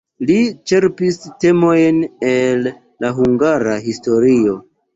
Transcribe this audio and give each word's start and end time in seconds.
Li 0.27 0.35
ĉerpis 0.71 1.19
temojn 1.45 2.01
el 2.31 2.67
la 2.73 3.13
hungara 3.21 3.79
historio. 3.87 4.61